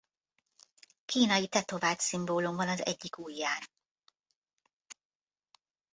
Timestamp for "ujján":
3.17-3.61